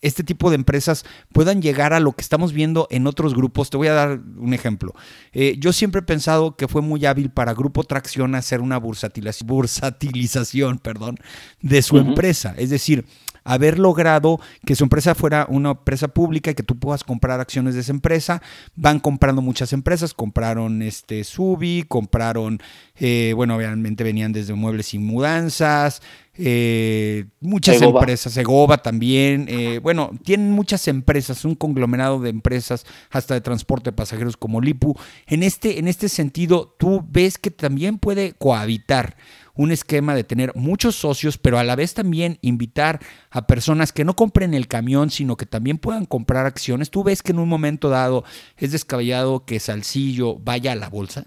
[0.00, 3.68] este tipo de empresas puedan llegar a lo que estamos viendo en otros grupos.
[3.68, 4.94] Te voy a dar un ejemplo.
[5.32, 8.78] Eh, yo siempre he pensado que fue muy hábil para Grupo Tracción hacer una
[9.44, 11.16] bursatilización perdón,
[11.60, 12.54] de su empresa.
[12.56, 13.06] Es decir,
[13.48, 17.74] haber logrado que su empresa fuera una empresa pública y que tú puedas comprar acciones
[17.74, 18.42] de esa empresa.
[18.76, 22.60] Van comprando muchas empresas, compraron este Subi, compraron,
[22.96, 26.02] eh, bueno, obviamente venían desde muebles y mudanzas,
[26.40, 33.34] eh, muchas empresas, Egoba también, eh, bueno, tienen muchas empresas, un conglomerado de empresas, hasta
[33.34, 34.94] de transporte de pasajeros como Lipu.
[35.26, 39.16] En este, en este sentido, tú ves que también puede cohabitar
[39.58, 44.04] un esquema de tener muchos socios, pero a la vez también invitar a personas que
[44.04, 46.90] no compren el camión, sino que también puedan comprar acciones.
[46.90, 48.22] ¿Tú ves que en un momento dado
[48.56, 51.24] es descabellado que Salcillo vaya a la bolsa?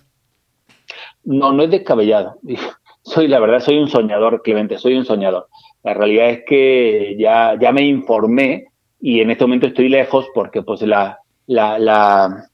[1.25, 2.39] No, no es descabellado.
[3.03, 5.47] Soy, la verdad, soy un soñador, Clemente, soy un soñador.
[5.83, 8.67] La realidad es que ya, ya me informé
[9.01, 12.49] y en este momento estoy lejos porque pues la, la, la,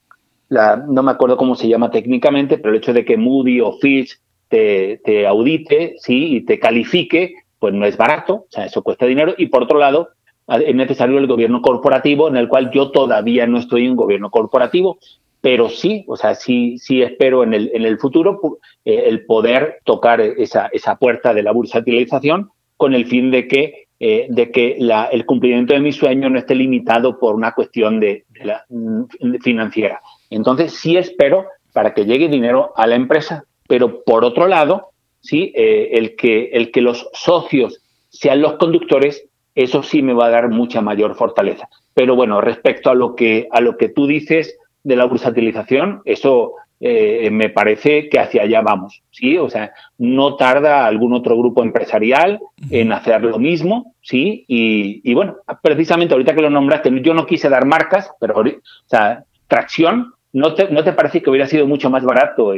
[0.48, 3.74] la, no me acuerdo cómo se llama técnicamente, pero el hecho de que Moody o
[3.78, 9.06] Fitch te, audite, sí, y te califique, pues no es barato, o sea, eso cuesta
[9.06, 9.34] dinero.
[9.36, 10.10] Y por otro lado,
[10.48, 14.98] es necesario el gobierno corporativo, en el cual yo todavía no estoy en gobierno corporativo,
[15.40, 18.40] pero sí, o sea, sí, sí espero en el, en el futuro
[18.84, 23.88] eh, el poder tocar esa, esa puerta de la bursatilización con el fin de que,
[24.00, 28.00] eh, de que la, el cumplimiento de mi sueño no esté limitado por una cuestión
[28.00, 29.04] de, de la, mm,
[29.40, 30.00] financiera.
[30.30, 34.88] Entonces, sí espero para que llegue dinero a la empresa, pero por otro lado,
[35.20, 35.52] ¿sí?
[35.54, 40.30] Eh, el, que, el que los socios sean los conductores, eso sí me va a
[40.30, 41.68] dar mucha mayor fortaleza.
[41.94, 46.54] Pero bueno, respecto a lo que, a lo que tú dices de la bursatilización, eso
[46.80, 49.36] eh, me parece que hacia allá vamos, ¿sí?
[49.36, 54.44] O sea, no tarda algún otro grupo empresarial en hacer lo mismo, ¿sí?
[54.46, 58.44] Y, bueno, precisamente ahorita que lo nombraste, yo no quise dar marcas, pero, o
[58.86, 62.54] sea, tracción, ¿no te, ¿no te parece que hubiera sido mucho más barato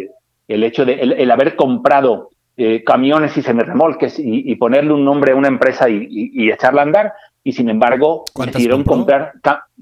[0.51, 5.33] el hecho de el, haber comprado eh, camiones y semirremolques y, y, ponerle un nombre
[5.33, 9.33] a una empresa y, echarla a andar, y sin embargo decidieron comprar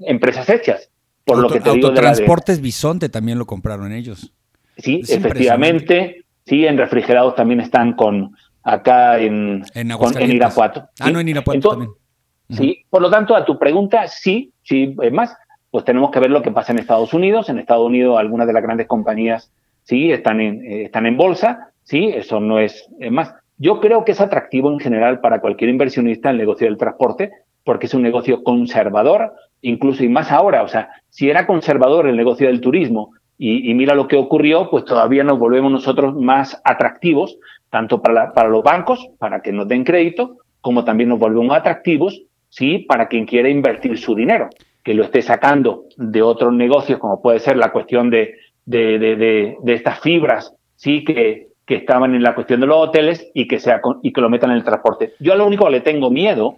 [0.01, 0.89] empresas hechas.
[1.25, 4.31] Por lo que te digo Transportes Bisonte también lo compraron ellos.
[4.77, 6.25] Sí, efectivamente.
[6.45, 9.91] Sí, en refrigerados también están con acá en, en,
[10.31, 10.89] Irapuato.
[10.99, 11.91] Ah, no, en Irapuato también.
[12.49, 15.35] Sí, por lo tanto, a tu pregunta, sí, sí, es más,
[15.69, 17.49] pues tenemos que ver lo que pasa en Estados Unidos.
[17.49, 19.51] En Estados Unidos, algunas de las grandes compañías
[19.89, 23.33] sí, están en, eh, están en bolsa, sí, eso no es, más.
[23.57, 27.31] Yo creo que es atractivo en general para cualquier inversionista el negocio del transporte,
[27.63, 32.15] porque es un negocio conservador, incluso y más ahora, o sea, si era conservador el
[32.15, 37.39] negocio del turismo y, mira lo que ocurrió, pues todavía nos volvemos nosotros más atractivos,
[37.69, 42.21] tanto para, para los bancos, para que nos den crédito, como también nos volvemos atractivos,
[42.49, 44.49] sí, para quien quiera invertir su dinero,
[44.83, 48.35] que lo esté sacando de otros negocios, como puede ser la cuestión de
[48.69, 53.27] de, de, de, estas fibras, sí, que, que, estaban en la cuestión de los hoteles
[53.33, 55.13] y que, sea, y que lo metan en el transporte.
[55.19, 56.57] Yo a lo único que le tengo miedo,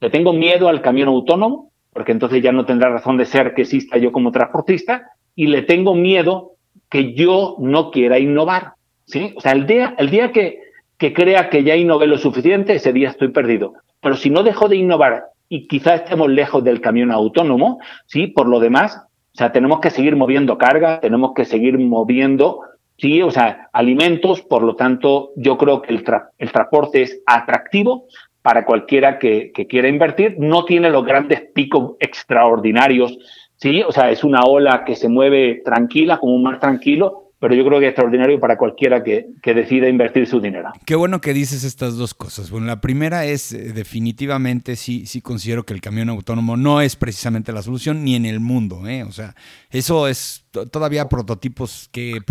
[0.00, 3.62] le tengo miedo al camión autónomo, porque entonces ya no tendrá razón de ser que
[3.62, 6.52] exista yo como transportista, y le tengo miedo
[6.90, 8.74] que yo no quiera innovar,
[9.06, 9.32] ¿sí?
[9.34, 10.60] O sea, el día, el día que,
[10.98, 13.72] que crea que ya innové lo suficiente, ese día estoy perdido.
[14.02, 18.26] Pero si no dejo de innovar y quizás estemos lejos del camión autónomo, ¿sí?
[18.26, 19.05] Por lo demás,
[19.36, 22.60] o sea, tenemos que seguir moviendo carga, tenemos que seguir moviendo,
[22.96, 26.02] sí, o sea, alimentos, por lo tanto, yo creo que el,
[26.38, 28.06] el transporte es atractivo
[28.40, 33.18] para cualquiera que, que, quiera invertir, no tiene los grandes picos extraordinarios,
[33.56, 37.54] sí, o sea, es una ola que se mueve tranquila, como un mar tranquilo, pero
[37.54, 40.72] yo creo que es extraordinario para cualquiera que, que, decida invertir su dinero.
[40.86, 42.50] Qué bueno que dices estas dos cosas.
[42.50, 46.96] Bueno, la primera es eh, definitivamente sí, sí considero que el camión autónomo no es
[46.96, 48.86] precisamente la solución ni en el mundo.
[48.88, 49.02] ¿eh?
[49.02, 49.34] O sea,
[49.70, 52.22] eso es todavía prototipos que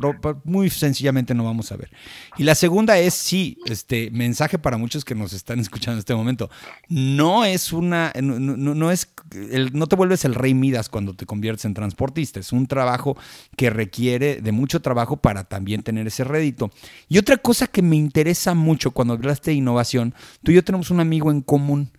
[0.44, 1.92] muy sencillamente no vamos a ver.
[2.38, 6.16] Y la segunda es, sí, este mensaje para muchos que nos están escuchando en este
[6.16, 6.50] momento.
[6.90, 9.10] No es una, no, es,
[9.74, 12.40] no te vuelves el rey Midas cuando te conviertes en transportista.
[12.40, 13.18] Es un trabajo
[13.56, 16.72] que requiere de mucho trabajo para también tener ese rédito.
[17.10, 20.90] Y otra cosa que me interesa mucho cuando hablaste de innovación, tú y yo tenemos
[20.90, 21.92] un amigo en común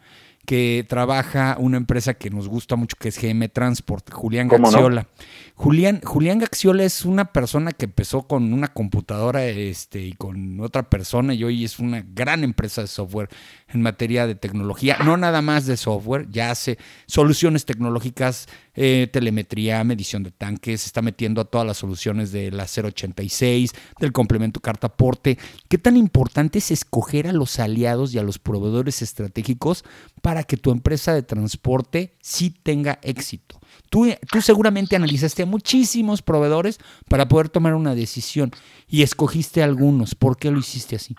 [0.47, 5.09] que trabaja una empresa que nos gusta mucho, que es GM Transport, Julián Gaxiola.
[5.55, 10.89] Julián, Julián Gaxiola es una persona que empezó con una computadora este, y con otra
[10.89, 13.29] persona y hoy es una gran empresa de software
[13.69, 19.83] en materia de tecnología, no nada más de software, ya hace soluciones tecnológicas, eh, telemetría,
[19.85, 24.61] medición de tanques, se está metiendo a todas las soluciones de la 086, del complemento
[24.61, 25.39] carta aporte.
[25.69, 29.85] ¿Qué tan importante es escoger a los aliados y a los proveedores estratégicos
[30.23, 33.59] para que tu empresa de transporte sí tenga éxito?
[33.91, 38.51] Tú, tú, seguramente analizaste a muchísimos proveedores para poder tomar una decisión
[38.89, 40.15] y escogiste algunos.
[40.15, 41.15] ¿Por qué lo hiciste así?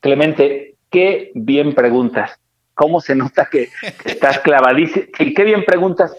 [0.00, 2.38] Clemente, qué bien preguntas.
[2.74, 3.68] ¿Cómo se nota que,
[4.04, 5.06] estás clavadísimo?
[5.18, 6.12] Y qué bien preguntas.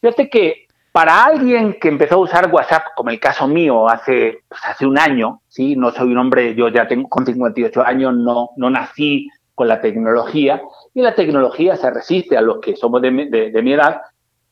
[0.00, 4.60] Fíjate que para alguien que empezó a usar WhatsApp, como el caso mío, hace, pues,
[4.64, 5.76] hace un año, ¿sí?
[5.76, 9.80] no soy un hombre, yo ya tengo con 58 años, no, no nací con la
[9.80, 10.62] tecnología,
[10.94, 14.00] y la tecnología se resiste a los que somos de, de mi edad,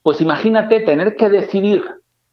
[0.02, 1.82] pues imagínate tener que decidir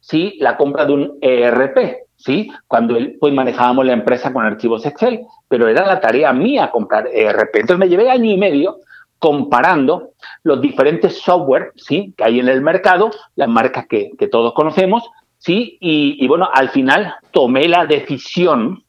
[0.02, 2.50] si la compra de un ERP, ¿sí?
[2.66, 7.56] Cuando pues manejábamos la empresa con archivos Excel, pero era la tarea mía comprar ERP.
[7.56, 8.80] Entonces me llevé año y medio
[9.22, 12.12] comparando los diferentes software, ¿sí?
[12.16, 15.08] Que hay en el mercado, las marcas que, todos conocemos,
[15.38, 15.78] ¿sí?
[15.80, 18.82] Y, bueno, al final tomé la decisión,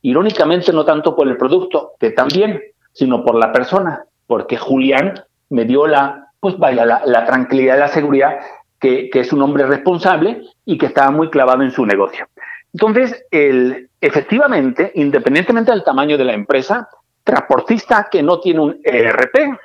[0.00, 2.62] irónicamente no tanto por el producto, que también,
[2.94, 7.88] sino por la persona, porque Julián me dio la, pues vaya, la, tranquilidad y la
[7.88, 8.38] seguridad
[8.80, 12.26] que, que, es un hombre responsable y que estaba muy clavado en su negocio.
[12.72, 16.88] Entonces, el, efectivamente, independientemente del tamaño de la empresa,
[17.22, 19.58] transportista que no tiene un ERP,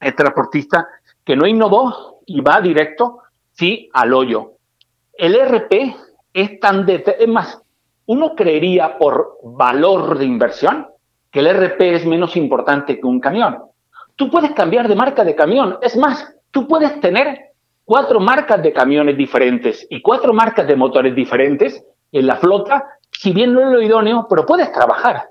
[0.00, 0.88] es transportista
[1.24, 3.18] que no innovó y va directo,
[3.52, 4.52] sí, al hoyo.
[5.12, 5.72] El ERP
[6.32, 7.60] es tan de, es más,
[8.06, 10.86] uno creería por valor de inversión
[11.30, 13.58] que el ERP es menos importante que un camión.
[14.16, 17.52] Tú puedes cambiar de marca de camión, es más, tú puedes tener
[17.84, 23.32] cuatro marcas de camiones diferentes y cuatro marcas de motores diferentes en la flota, si
[23.32, 25.28] bien no es lo idóneo, pero puedes trabajar.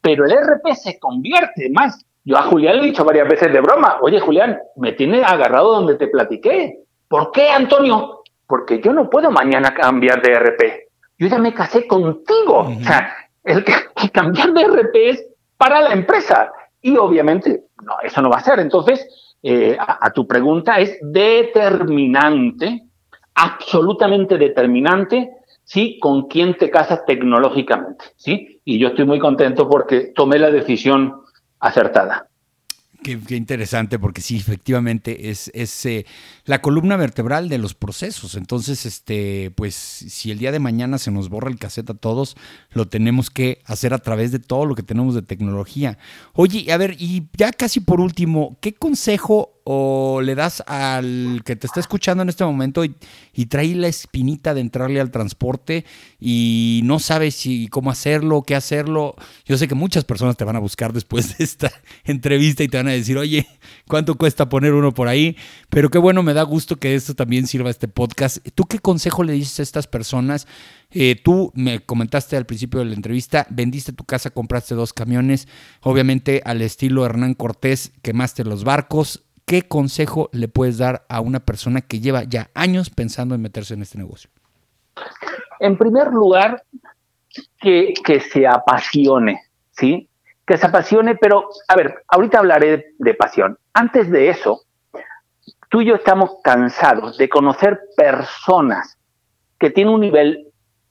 [0.00, 2.04] Pero el RP se convierte más.
[2.28, 5.72] Yo a Julián le he dicho varias veces de broma, oye Julián, me tiene agarrado
[5.72, 6.80] donde te platiqué.
[7.08, 8.20] ¿Por qué, Antonio?
[8.46, 10.60] Porque yo no puedo mañana cambiar de RP.
[11.16, 12.68] Yo ya me casé contigo.
[12.68, 13.64] O sea, el,
[14.12, 16.52] cambiar de RP es para la empresa.
[16.82, 18.58] Y obviamente, no, eso no va a ser.
[18.58, 19.08] Entonces,
[19.42, 22.82] eh, a, tu pregunta, es determinante,
[23.36, 25.30] absolutamente determinante,
[25.64, 25.98] ¿sí?
[25.98, 28.60] Con quién te casas tecnológicamente, ¿sí?
[28.66, 31.22] Y yo estoy muy contento porque tomé la decisión
[31.60, 32.28] acertada.
[33.02, 36.04] Qué, interesante, porque sí, efectivamente es, es eh,
[36.44, 38.34] la columna vertebral de los procesos.
[38.34, 42.36] Entonces, este, pues, si el día de mañana se nos borra el cassette a todos,
[42.70, 45.96] lo tenemos que hacer a través de todo lo que tenemos de tecnología.
[46.32, 51.54] Oye, a ver, y ya casi por último, ¿qué consejo o le das al que
[51.54, 52.94] te está escuchando en este momento y,
[53.50, 55.84] trae la espinita de entrarle al transporte
[56.18, 59.14] y no sabe si cómo hacerlo, qué hacerlo.
[59.44, 61.70] Yo sé que muchas personas te van a buscar después de esta
[62.04, 63.46] entrevista y te van a decir, oye,
[63.86, 65.36] ¿cuánto cuesta poner uno por ahí?
[65.68, 68.38] Pero qué bueno, me da gusto que esto también sirva a este podcast.
[68.54, 70.46] ¿Tú qué consejo le dices a estas personas?
[70.90, 75.46] Eh, tú me comentaste al principio de la entrevista, vendiste tu casa, compraste dos camiones,
[75.82, 81.40] obviamente al estilo Hernán Cortés, quemaste los barcos, ¿qué consejo le puedes dar a una
[81.40, 84.30] persona que lleva ya años pensando en meterse en este negocio?
[85.58, 86.62] En primer lugar,
[87.58, 87.94] que,
[88.30, 89.40] se apasione,
[89.72, 90.08] ¿sí?
[90.46, 93.58] Que se apasione, pero, a ver, ahorita hablaré de pasión.
[93.72, 94.60] Antes de eso,
[95.70, 98.98] tú y yo estamos cansados de conocer personas
[99.58, 100.48] que tienen un nivel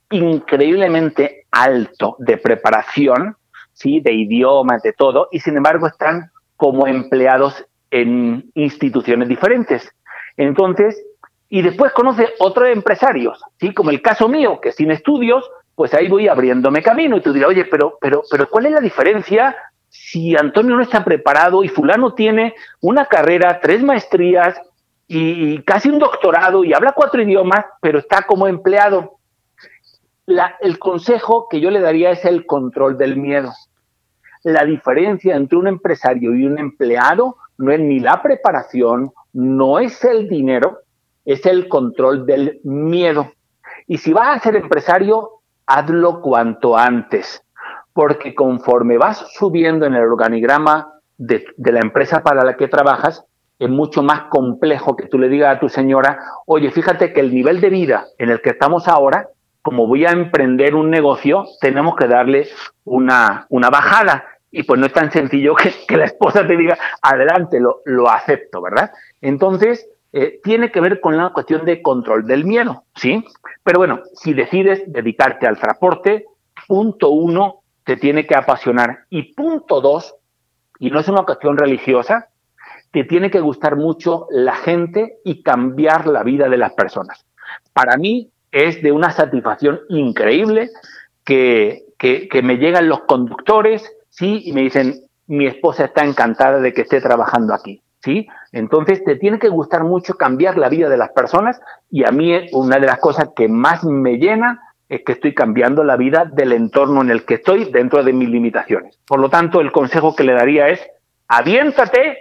[0.09, 3.37] increíblemente alto de preparación,
[3.73, 3.99] ¿sí?
[3.99, 9.89] de idiomas, de todo, y sin embargo están como empleados en instituciones diferentes.
[10.35, 11.03] Entonces,
[11.49, 13.73] y después conoce otros empresarios, ¿sí?
[13.73, 17.49] Como el caso mío, que sin estudios, pues ahí voy abriéndome camino y tú dirás,
[17.49, 19.55] oye, pero, pero, pero ¿cuál es la diferencia
[19.89, 24.59] si Antonio no está preparado y fulano tiene una carrera, tres maestrías
[25.07, 29.19] y casi un doctorado y habla cuatro idiomas, pero está como empleado?
[30.25, 33.53] La, el consejo que yo le daría es el control del miedo.
[34.43, 40.03] La diferencia entre un empresario y un empleado no es ni la preparación, no es
[40.03, 40.79] el dinero,
[41.25, 43.31] es el control del miedo.
[43.87, 47.43] Y si vas a ser empresario, hazlo cuanto antes,
[47.93, 53.23] porque conforme vas subiendo en el organigrama de, la empresa para la que trabajas,
[53.59, 57.33] es mucho más complejo que tú le digas a tu señora, oye, fíjate que el
[57.33, 59.29] nivel de vida en el que estamos ahora,
[59.61, 62.47] como voy a emprender un negocio, tenemos que darle
[62.85, 64.23] una, una bajada.
[64.51, 68.61] Y pues no es tan sencillo que, la esposa te diga, adelante, lo, lo acepto,
[68.61, 68.91] ¿verdad?
[69.21, 73.23] Entonces, eh, tiene que ver con la cuestión de control del miedo, ¿sí?
[73.63, 76.25] Pero bueno, si decides dedicarte al transporte,
[76.67, 79.05] punto uno, te tiene que apasionar.
[79.09, 80.15] Y punto dos,
[80.79, 82.29] y no es una cuestión religiosa,
[82.91, 87.25] te tiene que gustar mucho la gente y cambiar la vida de las personas.
[87.73, 90.69] Para mí es de una satisfacción increíble
[91.25, 96.59] que, que, que me llegan los conductores, sí, y me dicen, mi esposa está encantada
[96.59, 98.27] de que esté trabajando aquí, sí.
[98.51, 101.59] Entonces te tiene que gustar mucho cambiar la vida de las personas
[101.91, 105.83] y a mí una de las cosas que más me llena es que estoy cambiando
[105.83, 108.97] la vida del entorno en el que estoy dentro de mis limitaciones.
[109.05, 110.79] Por lo tanto, el consejo que le daría es,
[111.27, 112.17] aviéntate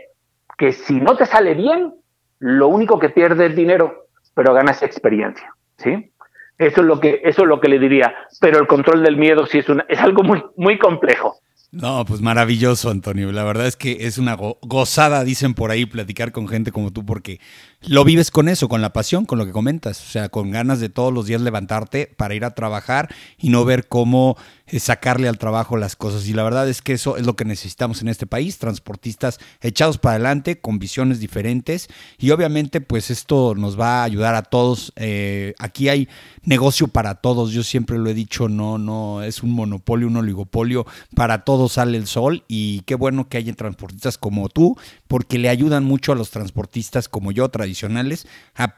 [0.58, 1.94] que si no te sale bien,
[2.40, 6.12] lo único que pierdes es dinero, pero ganas experiencia, ¿sí?
[6.58, 8.14] Eso es lo que, eso es lo que le diría.
[8.40, 11.36] Pero el control del miedo sí es, es algo muy, muy complejo.
[11.76, 13.30] No, pues maravilloso, Antonio.
[13.32, 17.04] La verdad es que es una gozada, dicen por ahí, platicar con gente como tú,
[17.04, 17.38] porque
[17.82, 20.80] lo vives con eso, con la pasión, con lo que comentas, o sea, con ganas
[20.80, 24.38] de todos los días levantarte para ir a trabajar y no ver cómo
[24.78, 26.26] sacarle al trabajo las cosas.
[26.28, 29.98] Y la verdad es que eso es lo que necesitamos en este país, transportistas echados
[29.98, 31.88] para adelante, con visiones diferentes.
[32.18, 34.92] Y obviamente, pues esto nos va a ayudar a todos.
[34.96, 36.08] Eh, aquí hay
[36.42, 37.52] negocio para todos.
[37.52, 40.86] Yo siempre lo he dicho, no, no, es un monopolio, un oligopolio.
[41.14, 42.44] Para todos sale el sol.
[42.48, 47.08] Y qué bueno que haya transportistas como tú, porque le ayudan mucho a los transportistas
[47.08, 48.74] como yo, tradicionales, a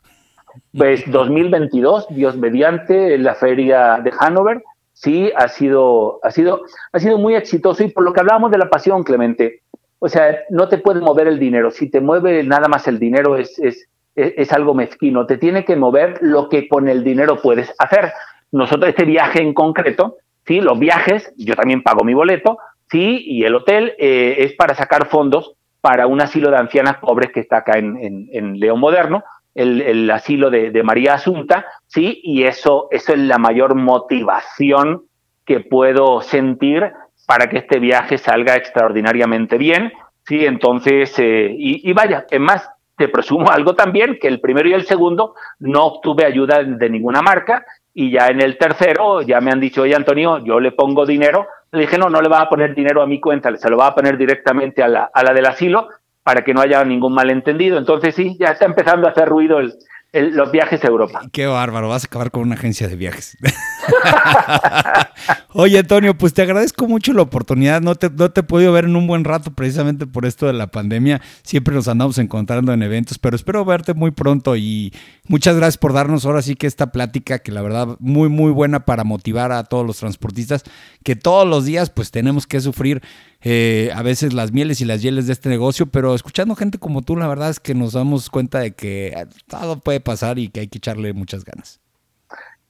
[0.75, 4.63] Pues 2022, Dios mediante, en la feria de Hanover,
[4.93, 8.57] sí ha sido, ha sido, ha sido muy exitoso y por lo que hablábamos de
[8.57, 9.61] la pasión, Clemente,
[9.99, 11.71] o sea, no te puede mover el dinero.
[11.71, 15.25] Si te mueve nada más el dinero es, es, es, algo mezquino.
[15.25, 18.11] Te tiene que mover lo que con el dinero puedes hacer.
[18.51, 22.57] Nosotros este viaje en concreto, sí, los viajes, yo también pago mi boleto,
[22.91, 27.31] sí, y el hotel eh, es para sacar fondos para un asilo de ancianas pobres
[27.31, 29.23] que está acá en, en, en León Moderno,
[29.55, 32.19] el, asilo de, María Asunta, ¿sí?
[32.23, 35.03] Y eso, eso es la mayor motivación
[35.45, 36.91] que puedo sentir
[37.27, 39.93] para que este viaje salga extraordinariamente bien,
[40.25, 40.45] ¿sí?
[40.45, 44.85] Entonces, eh, y, vaya, es más, te presumo algo también, que el primero y el
[44.85, 49.59] segundo no obtuve ayuda de ninguna marca, y ya en el tercero ya me han
[49.59, 52.73] dicho, oye Antonio, yo le pongo dinero, le dije, no, no le va a poner
[52.73, 55.45] dinero a mi cuenta, se lo va a poner directamente a la, a la del
[55.45, 55.89] asilo,
[56.23, 57.77] para que no haya ningún malentendido.
[57.77, 59.73] Entonces sí, ya está empezando a hacer ruido el,
[60.35, 61.21] los viajes a Europa.
[61.31, 63.37] Qué bárbaro, vas a acabar con una agencia de viajes.
[65.53, 67.81] Oye, Antonio, pues te agradezco mucho la oportunidad.
[67.81, 70.53] No te, no te he podido ver en un buen rato precisamente por esto de
[70.53, 71.21] la pandemia.
[71.43, 74.93] Siempre nos andamos encontrando en eventos, pero espero verte muy pronto y
[75.27, 78.85] muchas gracias por darnos ahora sí que esta plática que la verdad muy, muy buena
[78.85, 80.63] para motivar a todos los transportistas
[81.03, 83.01] que todos los días pues tenemos que sufrir
[83.41, 87.01] eh, a veces las mieles y las hieles de este negocio, pero escuchando gente como
[87.01, 90.61] tú, la verdad es que nos damos cuenta de que todo puede pasar y que
[90.61, 91.82] hay que echarle muchas ganas.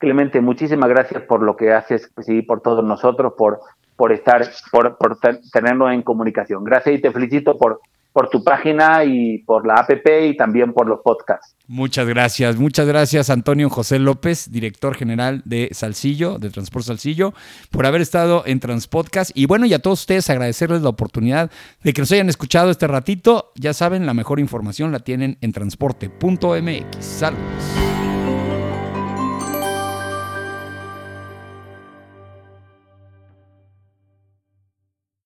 [0.03, 3.61] Clemente, muchísimas gracias por lo que haces pues, y por todos nosotros, por,
[3.95, 5.17] por estar, por, por
[5.49, 6.65] tenernos en comunicación.
[6.65, 7.79] Gracias y te felicito por,
[8.11, 11.55] por tu página y por la APP y también por los podcasts.
[11.69, 17.33] Muchas gracias, muchas gracias Antonio José López, director general de Salsillo, de Transporte Salsillo,
[17.71, 19.31] por haber estado en Transpodcast.
[19.33, 21.49] Y bueno, y a todos ustedes agradecerles la oportunidad
[21.81, 23.53] de que nos hayan escuchado este ratito.
[23.55, 26.97] Ya saben, la mejor información la tienen en transporte.mx.
[26.99, 28.02] Saludos.